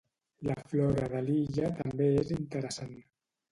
[0.47, 3.01] La flora de l'illa també és interessant.